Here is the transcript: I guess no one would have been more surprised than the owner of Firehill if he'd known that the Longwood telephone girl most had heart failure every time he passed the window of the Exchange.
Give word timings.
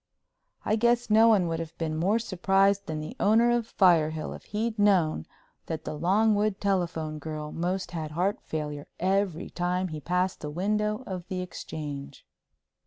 I 0.65 0.77
guess 0.77 1.11
no 1.11 1.27
one 1.27 1.47
would 1.47 1.59
have 1.59 1.77
been 1.77 1.95
more 1.95 2.17
surprised 2.17 2.87
than 2.87 3.01
the 3.01 3.15
owner 3.19 3.51
of 3.51 3.71
Firehill 3.77 4.33
if 4.33 4.45
he'd 4.45 4.79
known 4.79 5.27
that 5.67 5.85
the 5.85 5.93
Longwood 5.93 6.59
telephone 6.59 7.19
girl 7.19 7.51
most 7.51 7.91
had 7.91 8.09
heart 8.09 8.41
failure 8.41 8.87
every 8.99 9.51
time 9.51 9.89
he 9.89 10.01
passed 10.01 10.39
the 10.41 10.49
window 10.49 11.03
of 11.05 11.27
the 11.27 11.41
Exchange. 11.41 12.25